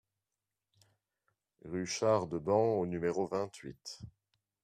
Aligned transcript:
Rue 1.63 1.85
Char 1.85 2.25
de 2.25 2.39
Ban 2.39 2.79
au 2.79 2.87
numéro 2.87 3.27
vingt-huit 3.27 3.99